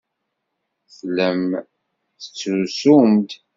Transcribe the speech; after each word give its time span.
Tellam 0.95 1.41
tettrusum-d. 2.21 3.29